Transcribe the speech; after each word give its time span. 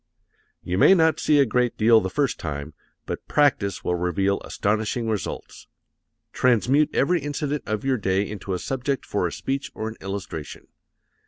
You 0.63 0.79
may 0.79 0.95
not 0.95 1.19
see 1.19 1.37
a 1.37 1.45
great 1.45 1.77
deal 1.77 2.01
the 2.01 2.09
first 2.09 2.39
time, 2.39 2.73
but 3.05 3.27
practise 3.27 3.83
will 3.83 3.93
reveal 3.93 4.41
astonishing 4.43 5.07
results. 5.07 5.67
Transmute 6.33 6.89
every 6.95 7.19
incident 7.21 7.61
of 7.67 7.85
your 7.85 7.97
day 7.97 8.27
into 8.27 8.55
a 8.55 8.57
subject 8.57 9.05
for 9.05 9.27
a 9.27 9.31
speech 9.31 9.71
or 9.75 9.87
an 9.89 9.97
illustration. 10.01 10.69